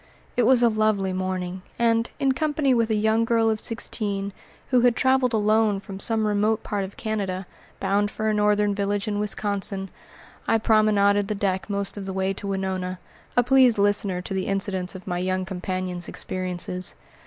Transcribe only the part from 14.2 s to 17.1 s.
to the incidents of my young companion's experiences.